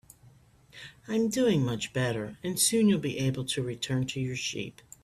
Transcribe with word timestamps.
I'm 1.07 1.29
doing 1.29 1.63
much 1.63 1.93
better, 1.93 2.39
and 2.41 2.59
soon 2.59 2.89
you'll 2.89 2.97
be 2.97 3.19
able 3.19 3.45
to 3.45 3.61
return 3.61 4.07
to 4.07 4.19
your 4.19 4.35
sheep. 4.35 4.81